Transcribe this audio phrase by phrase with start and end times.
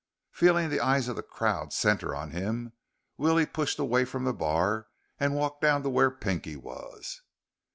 [0.31, 2.73] Feeling the eyes of the crowd center on him,
[3.17, 4.87] Willie pushed away from the bar
[5.19, 7.21] and walked down to where Pinky was.